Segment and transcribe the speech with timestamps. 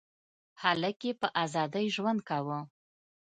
[0.61, 2.59] هلته یې په ازادۍ ژوند کاوه.